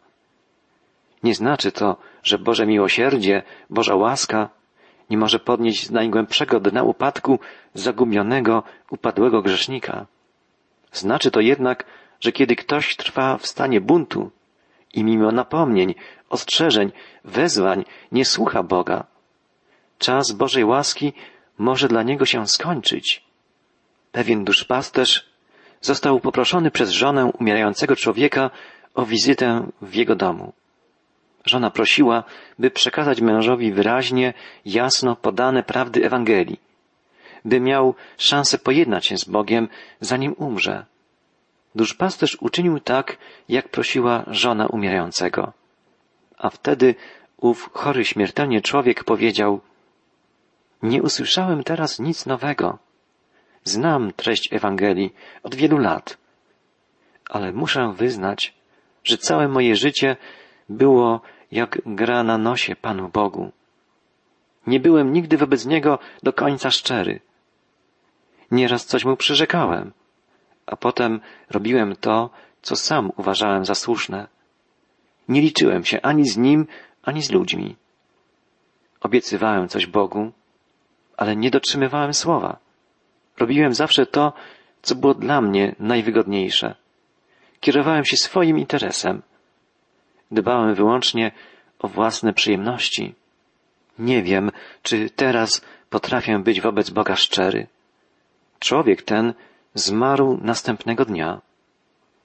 Nie 1.22 1.34
znaczy 1.34 1.72
to, 1.72 1.96
że 2.22 2.38
Boże 2.38 2.66
miłosierdzie, 2.66 3.42
Boża 3.70 3.94
łaska 3.94 4.48
nie 5.10 5.18
może 5.18 5.38
podnieść 5.38 5.86
z 5.86 5.90
najgłębszego 5.90 6.60
dna 6.60 6.82
upadku 6.82 7.38
zagubionego, 7.74 8.62
upadłego 8.90 9.42
grzesznika. 9.42 10.06
Znaczy 10.92 11.30
to 11.30 11.40
jednak, 11.40 11.84
że 12.20 12.32
kiedy 12.32 12.56
ktoś 12.56 12.96
trwa 12.96 13.38
w 13.38 13.46
stanie 13.46 13.80
buntu 13.80 14.30
i 14.94 15.04
mimo 15.04 15.32
napomnień, 15.32 15.94
ostrzeżeń, 16.30 16.92
wezwań 17.24 17.84
nie 18.12 18.24
słucha 18.24 18.62
Boga, 18.62 19.04
czas 19.98 20.32
Bożej 20.32 20.64
łaski 20.64 21.12
może 21.58 21.88
dla 21.88 22.02
niego 22.02 22.26
się 22.26 22.46
skończyć. 22.46 23.24
Pewien 24.12 24.44
duszpasterz 24.44 25.30
został 25.80 26.20
poproszony 26.20 26.70
przez 26.70 26.90
żonę 26.90 27.30
umierającego 27.40 27.96
człowieka 27.96 28.50
o 28.94 29.06
wizytę 29.06 29.66
w 29.82 29.94
jego 29.94 30.16
domu. 30.16 30.52
Żona 31.46 31.70
prosiła, 31.70 32.24
by 32.58 32.70
przekazać 32.70 33.20
mężowi 33.20 33.72
wyraźnie, 33.72 34.34
jasno 34.64 35.16
podane 35.16 35.62
prawdy 35.62 36.04
Ewangelii, 36.04 36.60
by 37.44 37.60
miał 37.60 37.94
szansę 38.18 38.58
pojednać 38.58 39.06
się 39.06 39.18
z 39.18 39.24
Bogiem, 39.24 39.68
zanim 40.00 40.34
umrze. 40.38 40.86
Duszpasterz 41.74 42.36
uczynił 42.40 42.80
tak, 42.80 43.16
jak 43.48 43.68
prosiła 43.68 44.24
żona 44.26 44.66
umierającego. 44.66 45.52
A 46.38 46.50
wtedy 46.50 46.94
ów 47.36 47.70
chory 47.72 48.04
śmiertelnie 48.04 48.60
człowiek 48.62 49.04
powiedział, 49.04 49.60
nie 50.82 51.02
usłyszałem 51.02 51.64
teraz 51.64 51.98
nic 51.98 52.26
nowego. 52.26 52.78
Znam 53.64 54.12
treść 54.12 54.52
Ewangelii 54.52 55.14
od 55.42 55.54
wielu 55.54 55.78
lat, 55.78 56.18
ale 57.30 57.52
muszę 57.52 57.92
wyznać, 57.96 58.54
że 59.04 59.18
całe 59.18 59.48
moje 59.48 59.76
życie 59.76 60.16
było 60.68 61.20
jak 61.52 61.78
gra 61.86 62.22
na 62.22 62.38
nosie 62.38 62.76
Panu 62.76 63.08
Bogu. 63.08 63.52
Nie 64.66 64.80
byłem 64.80 65.12
nigdy 65.12 65.36
wobec 65.36 65.66
Niego 65.66 65.98
do 66.22 66.32
końca 66.32 66.70
szczery. 66.70 67.20
Nieraz 68.50 68.86
coś 68.86 69.04
Mu 69.04 69.16
przyrzekałem, 69.16 69.92
a 70.66 70.76
potem 70.76 71.20
robiłem 71.50 71.96
to, 71.96 72.30
co 72.62 72.76
sam 72.76 73.12
uważałem 73.16 73.64
za 73.64 73.74
słuszne. 73.74 74.28
Nie 75.28 75.40
liczyłem 75.40 75.84
się 75.84 76.02
ani 76.02 76.28
z 76.28 76.36
Nim, 76.36 76.66
ani 77.02 77.22
z 77.22 77.30
ludźmi. 77.30 77.76
Obiecywałem 79.00 79.68
coś 79.68 79.86
Bogu, 79.86 80.32
ale 81.16 81.36
nie 81.36 81.50
dotrzymywałem 81.50 82.14
słowa. 82.14 82.58
Robiłem 83.38 83.74
zawsze 83.74 84.06
to, 84.06 84.32
co 84.82 84.94
było 84.94 85.14
dla 85.14 85.40
mnie 85.40 85.74
najwygodniejsze. 85.78 86.74
Kierowałem 87.60 88.04
się 88.04 88.16
swoim 88.16 88.58
interesem. 88.58 89.22
Dbałem 90.30 90.74
wyłącznie 90.74 91.32
o 91.78 91.88
własne 91.88 92.32
przyjemności. 92.32 93.14
Nie 93.98 94.22
wiem, 94.22 94.50
czy 94.82 95.10
teraz 95.10 95.64
potrafię 95.90 96.38
być 96.38 96.60
wobec 96.60 96.90
Boga 96.90 97.16
szczery. 97.16 97.66
Człowiek 98.58 99.02
ten 99.02 99.34
zmarł 99.74 100.38
następnego 100.42 101.04
dnia. 101.04 101.40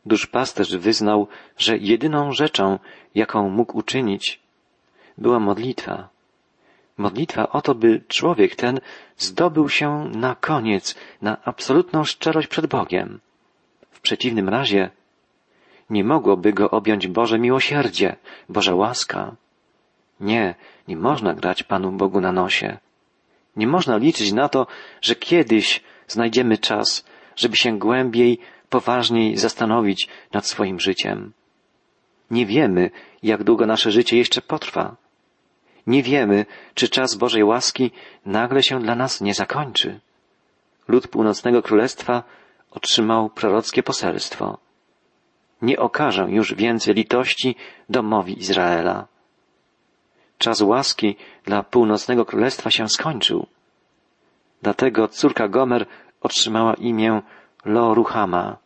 Duszpasterz 0.06 0.78
wyznał, 0.78 1.28
że 1.58 1.78
jedyną 1.78 2.34
rzeczą, 2.34 2.80
jaką 3.16 3.50
mógł 3.50 3.78
uczynić, 3.78 4.40
była 5.18 5.40
modlitwa. 5.40 6.10
Modlitwa 6.98 7.50
o 7.50 7.62
to, 7.62 7.76
by 7.76 8.02
człowiek 8.08 8.56
ten 8.56 8.80
zdobył 9.18 9.70
się 9.70 10.10
na 10.16 10.36
koniec 10.36 10.96
na 11.22 11.38
absolutną 11.44 12.04
szczerość 12.04 12.48
przed 12.48 12.66
Bogiem. 12.66 13.20
W 13.92 14.02
przeciwnym 14.02 14.50
razie 14.50 14.90
nie 15.92 16.04
mogłoby 16.04 16.54
go 16.54 16.72
objąć 16.72 17.08
Boże 17.08 17.40
miłosierdzie, 17.40 18.16
Boża 18.50 18.76
łaska. 18.76 19.36
Nie, 20.20 20.56
nie 20.88 20.98
można 20.98 21.34
grać 21.34 21.64
Panu 21.64 21.92
Bogu 21.92 22.22
na 22.22 22.32
nosie. 22.32 22.78
Nie 23.56 23.68
można 23.68 23.98
liczyć 23.98 24.32
na 24.32 24.50
to, 24.50 24.68
że 25.02 25.16
kiedyś 25.16 25.84
znajdziemy 26.08 26.58
czas, 26.58 27.06
żeby 27.36 27.56
się 27.56 27.80
głębiej, 27.80 28.40
poważniej 28.70 29.38
zastanowić 29.38 30.08
nad 30.34 30.48
swoim 30.48 30.80
życiem. 30.80 31.34
Nie 32.32 32.46
wiemy, 32.46 32.92
jak 33.24 33.44
długo 33.44 33.66
nasze 33.66 33.92
życie 33.92 34.18
jeszcze 34.18 34.42
potrwa. 34.42 34.96
Nie 35.88 36.04
wiemy, 36.04 36.46
czy 36.74 36.90
czas 36.90 37.16
Bożej 37.16 37.44
łaski 37.44 37.92
nagle 38.26 38.64
się 38.64 38.80
dla 38.80 38.96
nas 38.96 39.22
nie 39.22 39.34
zakończy. 39.34 40.00
Lud 40.88 41.08
północnego 41.08 41.62
królestwa 41.62 42.24
otrzymał 42.72 43.30
prorockie 43.30 43.84
poselstwo. 43.84 44.58
Nie 45.62 45.80
okażę 45.80 46.28
już 46.30 46.54
więcej 46.54 46.94
litości 46.94 47.56
domowi 47.90 48.40
Izraela. 48.40 49.08
Czas 50.38 50.62
łaski 50.62 51.16
dla 51.46 51.64
północnego 51.64 52.26
królestwa 52.26 52.72
się 52.72 52.90
skończył. 52.90 53.46
Dlatego 54.62 55.08
córka 55.08 55.48
Gomer 55.48 55.86
otrzymała 56.22 56.74
imię 56.74 57.22
Lo-Ruhama, 57.66 58.58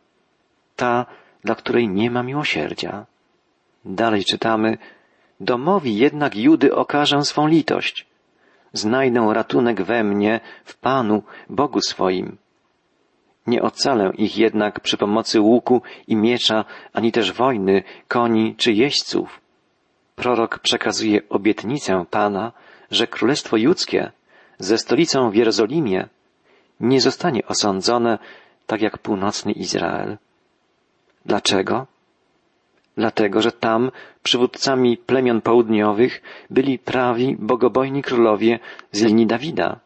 ta, 0.76 1.06
dla 1.44 1.54
której 1.54 1.88
nie 1.88 2.10
ma 2.10 2.22
miłosierdzia. 2.22 3.06
Dalej 3.84 4.24
czytamy, 4.24 4.78
domowi 5.40 5.96
jednak 5.96 6.36
Judy 6.36 6.74
okażę 6.74 7.22
swą 7.22 7.46
litość. 7.46 8.06
Znajdę 8.72 9.28
ratunek 9.32 9.82
we 9.82 10.04
mnie, 10.04 10.40
w 10.64 10.76
Panu, 10.76 11.22
Bogu 11.50 11.80
swoim. 11.80 12.36
Nie 13.46 13.62
ocalę 13.62 14.12
ich 14.18 14.38
jednak 14.38 14.80
przy 14.80 14.96
pomocy 14.96 15.40
łuku 15.40 15.82
i 16.08 16.16
miecza, 16.16 16.64
ani 16.92 17.12
też 17.12 17.32
wojny, 17.32 17.82
koni 18.08 18.54
czy 18.56 18.72
jeźdźców. 18.72 19.40
Prorok 20.16 20.58
przekazuje 20.58 21.28
obietnicę 21.28 22.04
Pana, 22.10 22.52
że 22.90 23.06
Królestwo 23.06 23.56
Judzkie 23.56 24.12
ze 24.58 24.78
stolicą 24.78 25.30
w 25.30 25.34
Jerozolimie 25.34 26.08
nie 26.80 27.00
zostanie 27.00 27.46
osądzone 27.46 28.18
tak 28.66 28.82
jak 28.82 28.98
północny 28.98 29.52
Izrael. 29.52 30.16
Dlaczego? 31.26 31.86
Dlatego, 32.96 33.42
że 33.42 33.52
tam 33.52 33.90
przywódcami 34.22 34.96
plemion 34.96 35.40
południowych 35.40 36.22
byli 36.50 36.78
prawi, 36.78 37.36
bogobojni 37.38 38.02
królowie 38.02 38.58
z 38.92 39.02
linii 39.02 39.26
Dawida, 39.26 39.80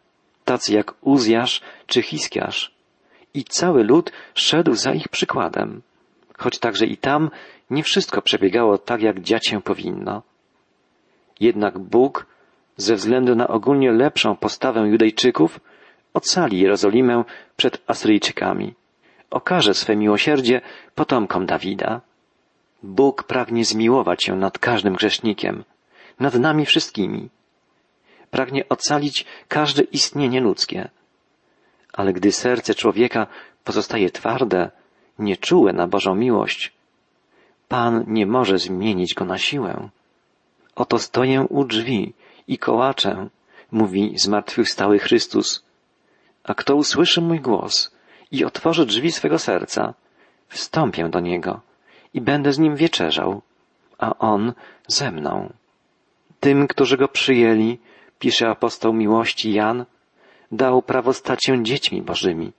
tacy 0.45 0.73
jak 0.73 0.95
Uzjasz 1.01 1.61
czy 1.87 2.03
Hiskiasz. 2.03 2.80
I 3.35 3.45
cały 3.45 3.85
lud 3.85 4.13
szedł 4.35 4.75
za 4.75 4.93
ich 4.93 5.09
przykładem, 5.09 5.83
choć 6.39 6.59
także 6.59 6.87
i 6.87 6.97
tam 6.97 7.31
nie 7.71 7.83
wszystko 7.83 8.23
przebiegało 8.23 8.79
tak, 8.79 9.03
jak 9.03 9.21
dziać 9.21 9.47
się 9.47 9.63
powinno. 9.63 10.23
Jednak 11.41 11.79
Bóg, 11.79 12.27
ze 12.77 12.95
względu 12.95 13.35
na 13.35 13.49
ogólnie 13.49 13.93
lepszą 13.93 14.37
postawę 14.37 14.81
Judejczyków, 14.81 15.61
ocali 16.15 16.61
Jerozolimę 16.61 17.25
przed 17.57 17.83
Asyryjczykami. 17.87 18.75
Okaże 19.31 19.75
swe 19.75 19.97
miłosierdzie 19.97 20.61
potomkom 20.95 21.47
Dawida. 21.47 22.01
Bóg 22.83 23.23
pragnie 23.23 23.65
zmiłować 23.65 24.25
się 24.25 24.37
nad 24.37 24.59
każdym 24.59 24.95
grzesznikiem, 24.95 25.65
nad 26.21 26.35
nami 26.35 26.67
wszystkimi. 26.67 27.29
Pragnie 28.31 28.69
ocalić 28.69 29.27
każde 29.49 29.83
istnienie 29.83 30.41
ludzkie. 30.41 30.89
Ale 31.93 32.13
gdy 32.13 32.33
serce 32.33 32.75
człowieka 32.75 33.27
pozostaje 33.65 34.11
twarde, 34.11 34.71
nieczułe 35.19 35.73
na 35.73 35.87
Bożą 35.87 36.15
miłość, 36.15 36.73
Pan 37.71 38.05
nie 38.07 38.27
może 38.27 38.59
zmienić 38.59 39.15
go 39.15 39.25
na 39.25 39.39
siłę. 39.39 39.89
Oto 40.75 40.99
stoję 40.99 41.41
u 41.41 41.65
drzwi 41.65 42.13
i 42.49 42.59
kołaczę, 42.59 43.29
mówi 43.73 44.19
zmartwychwstały 44.19 44.99
Chrystus. 44.99 45.65
A 46.45 46.55
kto 46.55 46.77
usłyszy 46.77 47.21
mój 47.21 47.41
głos 47.41 47.91
i 48.33 48.45
otworzy 48.45 48.87
drzwi 48.87 49.13
swego 49.13 49.39
serca, 49.39 49.95
wstąpię 50.49 51.09
do 51.09 51.21
niego 51.21 51.61
i 52.15 52.21
będę 52.21 52.53
z 52.53 52.59
nim 52.59 52.77
wieczerzał, 52.77 53.43
a 53.99 54.19
on 54.19 54.53
ze 54.89 55.11
mną. 55.11 55.53
Tym, 56.41 56.69
którzy 56.69 56.97
go 56.97 57.09
przyjęli, 57.09 57.79
pisze 58.19 58.49
apostoł 58.49 58.93
miłości 58.93 59.53
Jan, 59.53 59.85
dał 60.51 60.83
prawo 60.83 61.13
stać 61.13 61.45
się 61.45 61.65
dziećmi 61.65 62.03
Bożymi. 62.03 62.53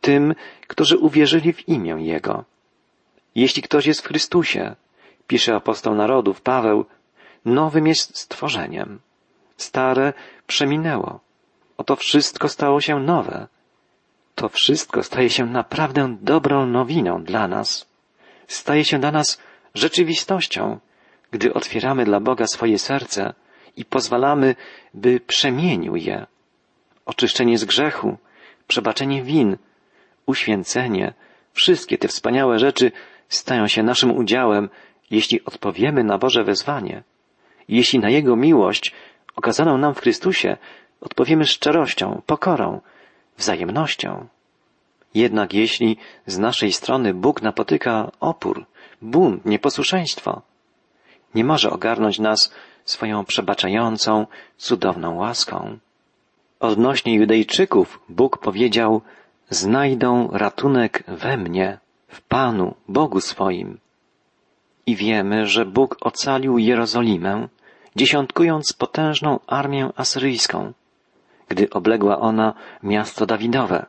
Tym, 0.00 0.34
którzy 0.66 0.98
uwierzyli 0.98 1.52
w 1.52 1.68
imię 1.68 1.96
Jego. 1.98 2.44
Jeśli 3.34 3.62
ktoś 3.62 3.86
jest 3.86 4.00
w 4.00 4.06
Chrystusie, 4.06 4.76
pisze 5.26 5.54
apostoł 5.54 5.94
narodów 5.94 6.40
Paweł, 6.40 6.84
nowym 7.44 7.86
jest 7.86 8.18
stworzeniem. 8.18 8.98
Stare 9.56 10.12
przeminęło. 10.46 11.20
Oto 11.76 11.96
wszystko 11.96 12.48
stało 12.48 12.80
się 12.80 13.00
nowe. 13.00 13.46
To 14.34 14.48
wszystko 14.48 15.02
staje 15.02 15.30
się 15.30 15.46
naprawdę 15.46 16.16
dobrą 16.20 16.66
nowiną 16.66 17.24
dla 17.24 17.48
nas. 17.48 17.86
Staje 18.46 18.84
się 18.84 18.98
dla 18.98 19.12
nas 19.12 19.38
rzeczywistością, 19.74 20.78
gdy 21.30 21.54
otwieramy 21.54 22.04
dla 22.04 22.20
Boga 22.20 22.46
swoje 22.46 22.78
serce 22.78 23.34
i 23.76 23.84
pozwalamy, 23.84 24.54
by 24.94 25.20
przemienił 25.20 25.96
je. 25.96 26.26
Oczyszczenie 27.08 27.58
z 27.58 27.64
grzechu, 27.64 28.16
przebaczenie 28.68 29.22
win, 29.22 29.56
uświęcenie, 30.26 31.14
wszystkie 31.52 31.98
te 31.98 32.08
wspaniałe 32.08 32.58
rzeczy 32.58 32.92
stają 33.28 33.68
się 33.68 33.82
naszym 33.82 34.10
udziałem, 34.16 34.68
jeśli 35.10 35.44
odpowiemy 35.44 36.04
na 36.04 36.18
Boże 36.18 36.44
wezwanie 36.44 37.02
jeśli 37.68 37.98
na 37.98 38.10
Jego 38.10 38.36
miłość 38.36 38.92
okazaną 39.36 39.78
nam 39.78 39.94
w 39.94 40.00
Chrystusie 40.00 40.56
odpowiemy 41.00 41.44
szczerością, 41.44 42.22
pokorą, 42.26 42.80
wzajemnością. 43.36 44.26
Jednak 45.14 45.54
jeśli 45.54 45.96
z 46.26 46.38
naszej 46.38 46.72
strony 46.72 47.14
Bóg 47.14 47.42
napotyka 47.42 48.10
opór, 48.20 48.66
bunt, 49.02 49.44
nieposłuszeństwo, 49.44 50.42
nie 51.34 51.44
może 51.44 51.70
ogarnąć 51.70 52.18
nas 52.18 52.54
swoją 52.84 53.24
przebaczającą, 53.24 54.26
cudowną 54.56 55.16
łaską. 55.16 55.78
Odnośnie 56.60 57.14
Judejczyków 57.14 58.00
Bóg 58.08 58.38
powiedział, 58.38 59.02
znajdą 59.50 60.28
ratunek 60.32 61.04
we 61.08 61.36
mnie, 61.36 61.78
w 62.08 62.22
Panu, 62.22 62.74
Bogu 62.88 63.20
swoim. 63.20 63.78
I 64.86 64.96
wiemy, 64.96 65.46
że 65.46 65.66
Bóg 65.66 65.96
ocalił 66.00 66.58
Jerozolimę, 66.58 67.48
dziesiątkując 67.96 68.72
potężną 68.72 69.40
armię 69.46 69.90
asyryjską, 69.96 70.72
gdy 71.48 71.70
obległa 71.70 72.18
ona 72.20 72.54
miasto 72.82 73.26
Dawidowe. 73.26 73.86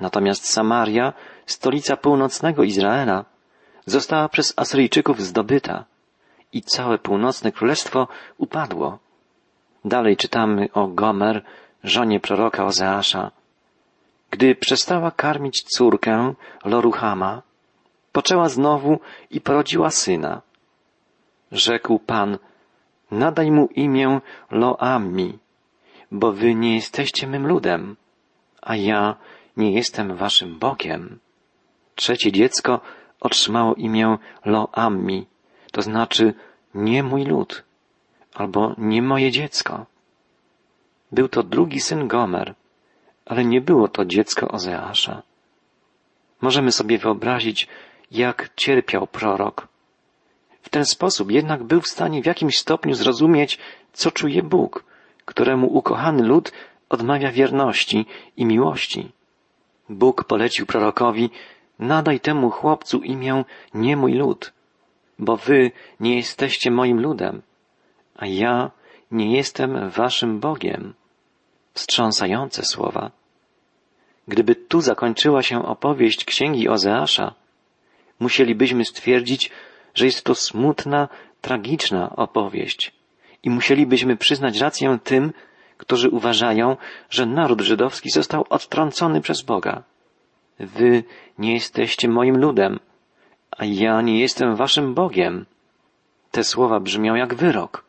Natomiast 0.00 0.52
Samaria, 0.52 1.12
stolica 1.46 1.96
północnego 1.96 2.62
Izraela, 2.62 3.24
została 3.86 4.28
przez 4.28 4.54
Asyryjczyków 4.56 5.22
zdobyta 5.22 5.84
i 6.52 6.62
całe 6.62 6.98
północne 6.98 7.52
królestwo 7.52 8.08
upadło. 8.38 8.98
Dalej 9.84 10.16
czytamy 10.16 10.68
o 10.72 10.88
Gomer, 10.88 11.44
żonie 11.84 12.20
proroka 12.20 12.64
Ozeasza. 12.64 13.30
Gdy 14.30 14.54
przestała 14.54 15.10
karmić 15.10 15.62
córkę 15.62 16.34
Loruhama, 16.64 17.42
poczęła 18.12 18.48
znowu 18.48 19.00
i 19.30 19.40
porodziła 19.40 19.90
syna. 19.90 20.42
Rzekł 21.52 21.98
Pan, 21.98 22.38
Nadaj 23.10 23.50
mu 23.50 23.66
imię 23.66 24.20
Loami, 24.50 25.38
bo 26.12 26.32
wy 26.32 26.54
nie 26.54 26.74
jesteście 26.74 27.26
mym 27.26 27.46
ludem, 27.46 27.96
a 28.62 28.76
ja 28.76 29.16
nie 29.56 29.72
jestem 29.72 30.16
waszym 30.16 30.58
Bogiem. 30.58 31.18
Trzecie 31.94 32.32
dziecko 32.32 32.80
otrzymało 33.20 33.74
imię 33.74 34.18
Loami, 34.44 35.26
to 35.72 35.82
znaczy 35.82 36.34
nie 36.74 37.02
mój 37.02 37.24
lud, 37.24 37.64
albo 38.34 38.74
nie 38.78 39.02
moje 39.02 39.30
dziecko. 39.30 39.86
Był 41.12 41.28
to 41.28 41.42
drugi 41.42 41.80
syn 41.80 42.08
Gomer, 42.08 42.54
ale 43.26 43.44
nie 43.44 43.60
było 43.60 43.88
to 43.88 44.04
dziecko 44.04 44.48
Ozeasza. 44.48 45.22
Możemy 46.40 46.72
sobie 46.72 46.98
wyobrazić, 46.98 47.68
jak 48.10 48.50
cierpiał 48.56 49.06
prorok, 49.06 49.68
w 50.68 50.70
ten 50.70 50.84
sposób 50.84 51.30
jednak 51.30 51.62
był 51.64 51.80
w 51.80 51.88
stanie 51.88 52.22
w 52.22 52.26
jakimś 52.26 52.58
stopniu 52.58 52.94
zrozumieć, 52.94 53.58
co 53.92 54.10
czuje 54.10 54.42
Bóg, 54.42 54.84
któremu 55.24 55.66
ukochany 55.66 56.22
lud 56.22 56.52
odmawia 56.88 57.30
wierności 57.32 58.06
i 58.36 58.46
miłości. 58.46 59.12
Bóg 59.88 60.24
polecił 60.24 60.66
prorokowi, 60.66 61.30
nadaj 61.78 62.20
temu 62.20 62.50
chłopcu 62.50 62.98
imię 62.98 63.44
nie 63.74 63.96
mój 63.96 64.12
lud, 64.12 64.52
bo 65.18 65.36
wy 65.36 65.70
nie 66.00 66.16
jesteście 66.16 66.70
moim 66.70 67.00
ludem, 67.00 67.42
a 68.16 68.26
ja 68.26 68.70
nie 69.10 69.36
jestem 69.36 69.90
waszym 69.90 70.40
Bogiem. 70.40 70.94
Wstrząsające 71.74 72.64
słowa. 72.64 73.10
Gdyby 74.28 74.54
tu 74.54 74.80
zakończyła 74.80 75.42
się 75.42 75.66
opowieść 75.66 76.24
księgi 76.24 76.68
Ozeasza, 76.68 77.34
musielibyśmy 78.20 78.84
stwierdzić, 78.84 79.50
że 79.94 80.06
jest 80.06 80.24
to 80.24 80.34
smutna, 80.34 81.08
tragiczna 81.40 82.16
opowieść 82.16 82.92
i 83.42 83.50
musielibyśmy 83.50 84.16
przyznać 84.16 84.58
rację 84.58 84.98
tym, 85.04 85.32
którzy 85.76 86.10
uważają, 86.10 86.76
że 87.10 87.26
naród 87.26 87.60
żydowski 87.60 88.10
został 88.10 88.44
odtrącony 88.50 89.20
przez 89.20 89.42
Boga. 89.42 89.82
Wy 90.58 91.04
nie 91.38 91.54
jesteście 91.54 92.08
moim 92.08 92.38
ludem, 92.38 92.80
a 93.50 93.64
ja 93.64 94.00
nie 94.00 94.20
jestem 94.20 94.56
waszym 94.56 94.94
Bogiem, 94.94 95.46
Te 96.30 96.44
słowa 96.44 96.80
brzmią 96.80 97.14
jak 97.14 97.34
wyrok, 97.34 97.84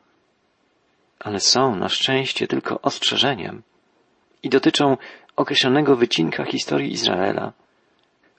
ale 1.20 1.40
są 1.40 1.76
na 1.76 1.90
szczęście 1.90 2.48
tylko 2.48 2.82
ostrzeżeniem 2.82 3.62
i 4.44 4.50
dotyczą 4.50 4.98
określonego 5.36 5.96
wycinka 5.96 6.46
historii 6.46 6.92
Izraela. 6.92 7.54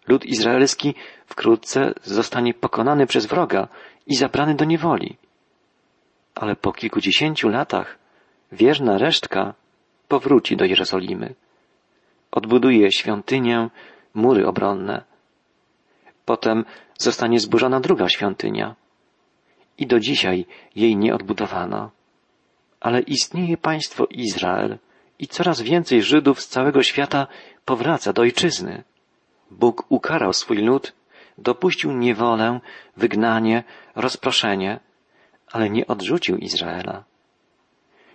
Lud 0.09 0.25
izraelski 0.25 0.95
wkrótce 1.27 1.93
zostanie 2.03 2.55
pokonany 2.55 3.07
przez 3.07 3.27
wroga 3.27 3.69
i 4.07 4.15
zabrany 4.15 4.55
do 4.55 4.65
niewoli. 4.65 5.17
Ale 6.35 6.57
po 6.57 6.73
kilkudziesięciu 6.73 7.49
latach 7.49 7.99
wierna 8.53 8.99
resztka 8.99 9.55
powróci 10.09 10.57
do 10.57 10.65
Jerozolimy. 10.65 11.35
Odbuduje 12.31 12.93
świątynię, 12.93 13.69
mury 14.15 14.47
obronne. 14.47 15.03
Potem 16.25 16.65
zostanie 16.99 17.41
zburzona 17.41 17.81
druga 17.81 18.09
świątynia. 18.09 18.75
I 19.79 19.87
do 19.87 20.01
dzisiaj 20.01 20.47
jej 20.77 20.97
nie 20.97 21.15
odbudowano. 21.15 21.91
Ale 22.81 23.01
istnieje 23.01 23.57
państwo 23.57 24.07
Izrael 24.07 24.79
i 25.19 25.29
coraz 25.29 25.61
więcej 25.61 26.03
Żydów 26.03 26.41
z 26.41 26.49
całego 26.49 26.83
świata 26.83 27.27
powraca 27.65 28.13
do 28.13 28.23
ojczyzny. 28.23 28.85
Bóg 29.51 29.85
ukarał 29.89 30.33
swój 30.33 30.57
lud, 30.57 30.93
dopuścił 31.39 31.93
niewolę, 31.93 32.61
wygnanie, 32.97 33.65
rozproszenie, 33.95 34.81
ale 35.53 35.71
nie 35.71 35.87
odrzucił 35.87 36.37
Izraela. 36.37 37.05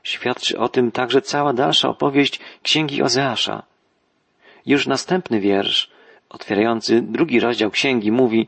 Świadczy 0.04 0.60
o 0.60 0.69
tym 0.69 0.91
także 0.91 1.21
cała 1.21 1.54
dalsza 1.54 1.89
opowieść 1.89 2.39
księgi 2.63 3.04
Ozeasza. 3.04 3.63
Już 4.65 4.88
następny 4.88 5.39
wiersz, 5.39 5.91
otwierający 6.30 7.01
drugi 7.01 7.39
rozdział 7.39 7.71
księgi, 7.71 8.12
mówi 8.12 8.47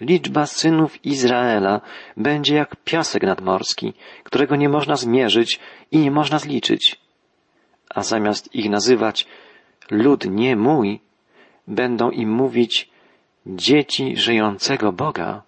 Liczba 0.00 0.46
synów 0.46 1.04
Izraela 1.04 1.80
będzie 2.16 2.54
jak 2.54 2.76
piasek 2.76 3.22
nadmorski, 3.22 3.92
którego 4.24 4.56
nie 4.56 4.68
można 4.68 4.96
zmierzyć 4.96 5.60
i 5.90 5.98
nie 5.98 6.10
można 6.10 6.38
zliczyć. 6.38 6.96
A 7.88 8.02
zamiast 8.02 8.54
ich 8.54 8.70
nazywać 8.70 9.26
lud 9.90 10.24
nie 10.30 10.56
mój, 10.56 11.00
będą 11.68 12.10
im 12.10 12.30
mówić 12.30 12.90
dzieci 13.46 14.16
żyjącego 14.16 14.92
Boga. 14.92 15.42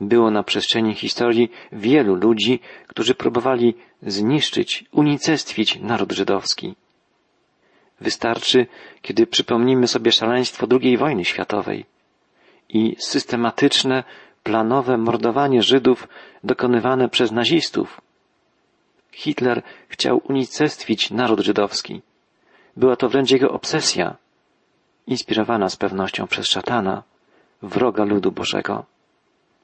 Było 0.00 0.30
na 0.30 0.42
przestrzeni 0.42 0.94
historii 0.94 1.50
wielu 1.72 2.14
ludzi, 2.14 2.60
którzy 2.86 3.14
próbowali 3.14 3.74
zniszczyć, 4.02 4.84
unicestwić 4.92 5.80
naród 5.80 6.12
żydowski. 6.12 6.74
Wystarczy, 8.00 8.66
kiedy 9.02 9.26
przypomnimy 9.26 9.86
sobie 9.88 10.12
szaleństwo 10.12 10.66
II 10.82 10.96
wojny 10.96 11.24
światowej 11.24 11.84
i 12.74 12.96
systematyczne, 12.98 14.04
planowe 14.42 14.98
mordowanie 14.98 15.62
Żydów 15.62 16.08
dokonywane 16.44 17.08
przez 17.08 17.32
nazistów. 17.32 18.00
Hitler 19.12 19.62
chciał 19.88 20.20
unicestwić 20.28 21.10
naród 21.10 21.40
żydowski. 21.40 22.02
Była 22.76 22.96
to 22.96 23.08
wręcz 23.08 23.30
jego 23.30 23.50
obsesja, 23.50 24.16
inspirowana 25.06 25.68
z 25.68 25.76
pewnością 25.76 26.26
przez 26.26 26.46
szatana, 26.46 27.02
wroga 27.62 28.04
ludu 28.04 28.32
Bożego. 28.32 28.84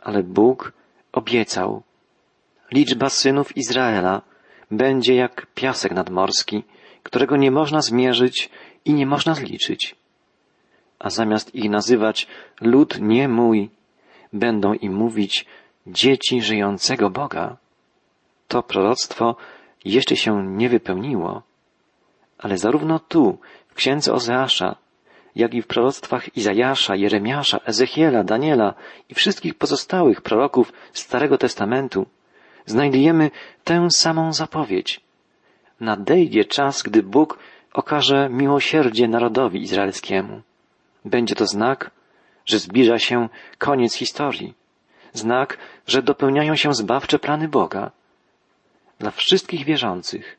Ale 0.00 0.22
Bóg 0.22 0.72
obiecał, 1.12 1.82
liczba 2.72 3.08
synów 3.08 3.56
Izraela 3.56 4.22
będzie 4.70 5.14
jak 5.14 5.46
piasek 5.54 5.92
nadmorski, 5.92 6.64
którego 7.02 7.36
nie 7.36 7.50
można 7.50 7.80
zmierzyć 7.80 8.50
i 8.84 8.94
nie 8.94 9.06
można 9.06 9.34
zliczyć. 9.34 9.95
A 10.98 11.10
zamiast 11.10 11.54
ich 11.54 11.70
nazywać 11.70 12.26
lud 12.60 13.00
nie 13.00 13.28
mój, 13.28 13.70
będą 14.32 14.74
im 14.74 14.94
mówić 14.94 15.46
dzieci 15.86 16.42
żyjącego 16.42 17.10
Boga. 17.10 17.56
To 18.48 18.62
proroctwo 18.62 19.36
jeszcze 19.84 20.16
się 20.16 20.46
nie 20.46 20.68
wypełniło, 20.68 21.42
ale 22.38 22.58
zarówno 22.58 22.98
tu, 22.98 23.38
w 23.68 23.74
księdze 23.74 24.12
Ozeasza, 24.12 24.76
jak 25.36 25.54
i 25.54 25.62
w 25.62 25.66
proroctwach 25.66 26.36
Izajasza, 26.36 26.96
Jeremiasza, 26.96 27.60
Ezechiela, 27.64 28.24
Daniela 28.24 28.74
i 29.08 29.14
wszystkich 29.14 29.54
pozostałych 29.54 30.22
proroków 30.22 30.72
Starego 30.92 31.38
Testamentu, 31.38 32.06
znajdujemy 32.66 33.30
tę 33.64 33.90
samą 33.90 34.32
zapowiedź. 34.32 35.00
Nadejdzie 35.80 36.44
czas, 36.44 36.82
gdy 36.82 37.02
Bóg 37.02 37.38
okaże 37.72 38.28
miłosierdzie 38.30 39.08
narodowi 39.08 39.62
izraelskiemu. 39.62 40.42
Będzie 41.06 41.34
to 41.34 41.46
znak, 41.46 41.90
że 42.46 42.58
zbliża 42.58 42.98
się 42.98 43.28
koniec 43.58 43.94
historii. 43.94 44.54
Znak, 45.12 45.58
że 45.86 46.02
dopełniają 46.02 46.56
się 46.56 46.74
zbawcze 46.74 47.18
plany 47.18 47.48
Boga. 47.48 47.90
Dla 48.98 49.10
wszystkich 49.10 49.64
wierzących, 49.64 50.38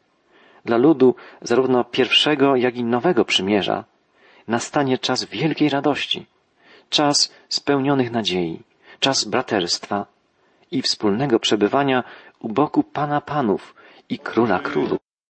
dla 0.66 0.78
ludu 0.78 1.16
zarówno 1.42 1.84
pierwszego, 1.84 2.56
jak 2.56 2.76
i 2.76 2.84
nowego 2.84 3.26
przymierza, 3.26 3.84
nastanie 4.48 4.98
czas 4.98 5.24
wielkiej 5.24 5.70
radości, 5.70 6.26
czas 6.90 7.34
spełnionych 7.50 8.12
nadziei, 8.12 8.64
czas 9.00 9.26
braterstwa 9.26 10.06
i 10.72 10.82
wspólnego 10.82 11.40
przebywania 11.40 12.04
u 12.40 12.50
boku 12.50 12.84
Pana 12.84 13.22
Panów 13.22 13.76
i 14.10 14.20
Króla 14.20 14.60
Królów. 14.60 15.07